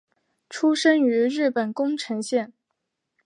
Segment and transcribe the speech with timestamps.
[0.49, 2.51] 出生于日本宫城县。